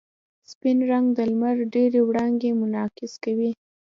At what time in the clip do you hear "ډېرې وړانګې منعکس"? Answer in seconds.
1.73-3.13